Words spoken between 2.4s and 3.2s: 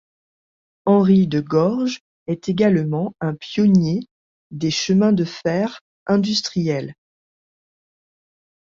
également